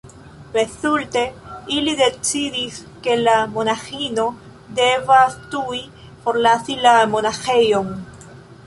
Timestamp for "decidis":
1.99-2.79